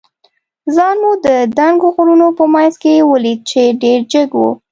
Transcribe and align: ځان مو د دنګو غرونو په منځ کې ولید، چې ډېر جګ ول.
ځان 0.75 0.95
مو 1.03 1.11
د 1.25 1.27
دنګو 1.57 1.87
غرونو 1.95 2.27
په 2.37 2.43
منځ 2.53 2.73
کې 2.81 3.07
ولید، 3.11 3.39
چې 3.49 3.61
ډېر 3.81 3.99
جګ 4.11 4.29
ول. 4.35 4.51